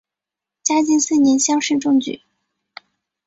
[0.63, 2.23] 嘉靖四年乡试中举。